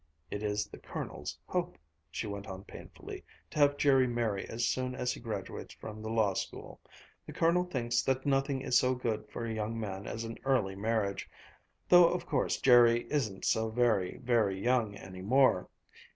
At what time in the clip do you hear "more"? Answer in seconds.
15.21-15.69